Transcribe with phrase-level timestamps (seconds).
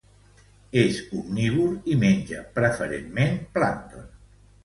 [0.83, 4.09] És omnívor i menja preferentment plàncton.